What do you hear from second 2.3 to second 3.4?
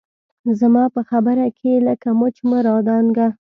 مه رادانګه